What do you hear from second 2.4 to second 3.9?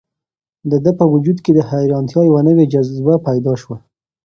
نوې جذبه پیدا شوه.